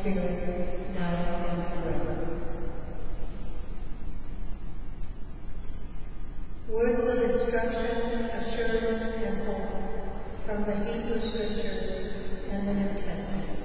Spirit, 0.00 0.94
now 0.94 1.44
and 1.50 1.62
forever. 1.62 2.28
Words 6.68 7.06
of 7.06 7.22
instruction, 7.24 8.24
assurance, 8.30 9.02
and 9.22 9.46
hope 9.46 9.68
from 10.46 10.64
the 10.64 10.76
Hebrew 10.90 11.20
Scriptures 11.20 12.14
and 12.50 12.66
the 12.66 12.72
New 12.72 12.96
Testament. 12.96 13.59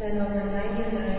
Then 0.00 0.16
over 0.16 0.42
99 0.42 1.09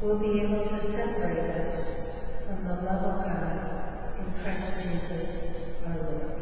will 0.00 0.18
be 0.18 0.40
able 0.40 0.64
to 0.68 0.80
separate 0.80 1.62
us 1.62 2.12
from 2.46 2.64
the 2.64 2.74
love 2.74 3.02
of 3.02 3.24
God 3.24 4.18
in 4.18 4.42
Christ 4.42 4.82
Jesus 4.82 5.80
our 5.86 5.96
Lord. 5.96 6.37